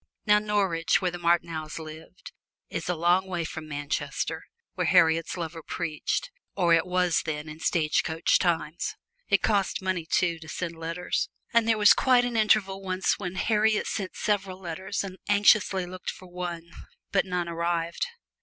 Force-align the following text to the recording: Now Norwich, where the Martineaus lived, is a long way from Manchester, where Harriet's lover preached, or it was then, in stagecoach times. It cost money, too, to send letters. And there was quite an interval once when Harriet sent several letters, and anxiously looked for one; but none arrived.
Now 0.25 0.39
Norwich, 0.39 0.99
where 0.99 1.11
the 1.11 1.19
Martineaus 1.19 1.77
lived, 1.77 2.31
is 2.71 2.89
a 2.89 2.95
long 2.95 3.27
way 3.27 3.43
from 3.45 3.69
Manchester, 3.69 4.45
where 4.73 4.87
Harriet's 4.87 5.37
lover 5.37 5.61
preached, 5.61 6.31
or 6.55 6.73
it 6.73 6.87
was 6.87 7.21
then, 7.21 7.47
in 7.47 7.59
stagecoach 7.59 8.39
times. 8.39 8.95
It 9.29 9.43
cost 9.43 9.79
money, 9.79 10.07
too, 10.07 10.39
to 10.39 10.49
send 10.49 10.75
letters. 10.75 11.29
And 11.53 11.67
there 11.67 11.77
was 11.77 11.93
quite 11.93 12.25
an 12.25 12.35
interval 12.35 12.81
once 12.81 13.19
when 13.19 13.35
Harriet 13.35 13.85
sent 13.85 14.15
several 14.15 14.59
letters, 14.59 15.03
and 15.03 15.19
anxiously 15.29 15.85
looked 15.85 16.09
for 16.09 16.27
one; 16.27 16.71
but 17.11 17.23
none 17.27 17.47
arrived. 17.47 18.07